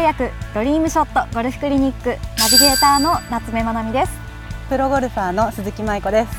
[0.00, 4.12] 製薬ドリームショットゴルフクリニックナビゲーターの夏目まなみです。
[4.70, 6.32] プロゴルファーの鈴木舞子です。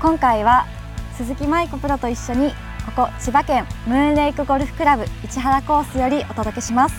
[0.00, 0.64] 今回は
[1.16, 2.52] 鈴木舞子プロと一緒に
[2.86, 6.94] ここ千葉県ムーンレイクゴルフクラブ市原コースよりお届けします。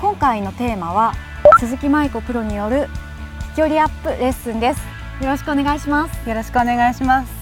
[0.00, 1.12] 今回のテーマは
[1.58, 2.86] 鈴木舞子プロによる
[3.54, 4.80] 飛距離アップレッスンです。
[5.20, 6.28] よろしくお願いします。
[6.28, 7.39] よろしくお願いします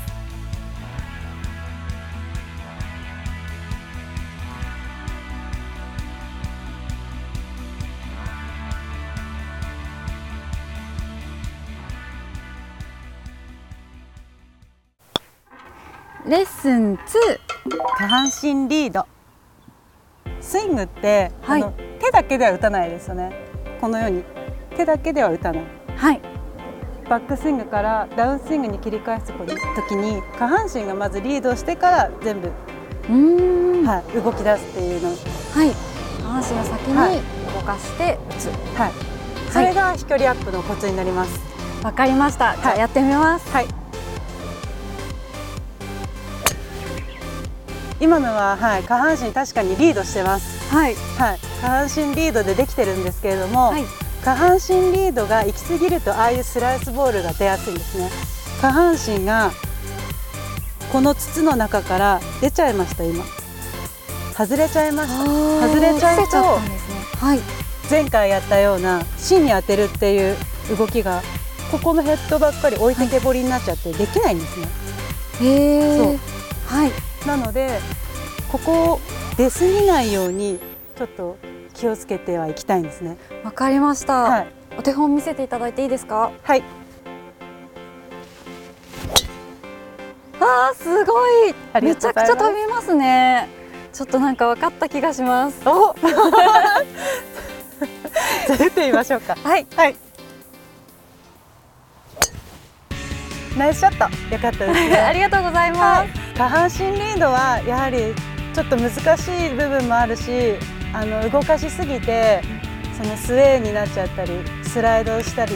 [16.27, 16.99] レッスン2
[17.99, 19.07] 下半身リード。
[20.41, 21.65] スイングって、はい。
[22.01, 23.33] 手だけでは打たないですよね。
[23.81, 24.25] このように。
[24.77, 25.65] 手だけでは打たない。
[25.97, 26.21] はい。
[27.09, 33.87] バックスイングからダウンスイングに切り返す時に下半身がまずリードしてから全部、うーん。
[33.87, 35.17] ははい、動き出すっていうの、い。
[35.17, 37.17] 下半身を先はい。
[37.17, 37.23] に
[37.55, 38.47] 動かして打つ。
[38.77, 38.93] はい、
[39.51, 41.41] それが飛距離アップのコツになります。
[41.83, 42.79] わかりました、じゃあはい。
[42.81, 43.51] やってみます。
[43.51, 43.67] はい。
[48.01, 50.73] 今のは、はい、下半身確かにリードしてます。
[50.73, 53.85] はいはい、下半身リードでできてるんですけれども、はい
[54.25, 58.11] 下半身リードが行き過ぎるとああいうスライスボールが出やすいんですね。
[58.61, 59.53] 下半身が
[60.93, 63.25] この筒の中から出ちゃいました今。
[64.37, 65.25] 外れちゃいました。
[65.25, 66.79] 外れちゃうとね
[67.21, 67.41] はい
[67.89, 70.37] 前回やったような芯に当てるっていう
[70.77, 71.23] 動きが
[71.71, 74.67] ここのヘッドばっかり置いてけぼりになっちゃってできないんですね。
[75.43, 76.19] へそうえはいな
[77.39, 77.79] ので
[78.51, 79.01] ここを
[79.37, 80.59] 出過ぎないように
[80.97, 81.37] ちょっと
[81.75, 83.17] 気をつけてはいきたいんですね。
[83.45, 84.47] わかりました、はい。
[84.79, 86.33] お手本見せていただいていいですか？
[86.43, 86.63] はい。
[90.41, 93.49] あーすごいめちゃくちゃがとうございます飛びますね
[93.93, 95.95] ちょっとなんか分かった気がしますお。
[95.99, 99.37] じゃあ打ってみましょうか。
[99.43, 99.97] はいはい。
[103.57, 104.05] ナイスショット。
[104.35, 104.97] よかったですね。
[105.03, 108.15] ありがとうございます、はい、下半身リードはやはり
[108.55, 110.55] ちょっと難しい部分もあるし
[110.93, 112.41] あの動かしすぎて
[112.97, 114.31] そのスウェーになっちゃったり
[114.63, 115.55] スライドしたり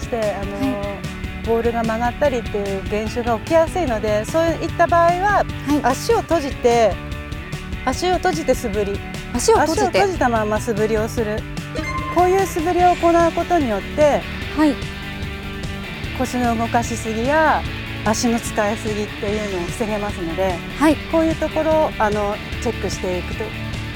[0.00, 0.98] してあの、
[1.44, 5.80] ボールが曲がったりっていう現象が起きやすいのでそういった場合ははい。
[5.82, 6.94] 足を閉じて
[7.84, 9.00] 足を閉じて素振り。
[9.34, 9.88] 足を閉じて。
[9.88, 11.36] 足を閉じたまま素振りをする。
[12.14, 14.22] こういう素振りを行うことによって
[14.56, 14.74] はい。
[16.16, 17.62] 腰の動かしすぎや
[18.04, 20.56] 足の使いすぎっていうのを防げますので。
[20.78, 23.44] はいこういうところをあのチェックしていくと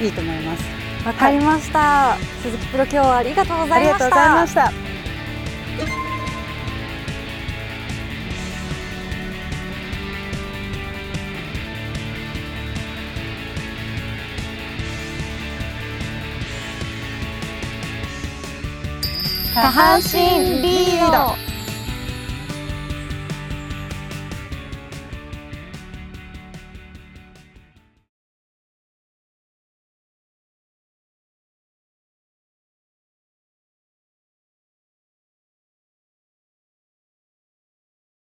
[0.01, 0.63] いいと思います。
[1.05, 4.73] わかりました、鈴木プロ今日はありがとうござありがとういましたございました。
[19.53, 21.56] 下半身リード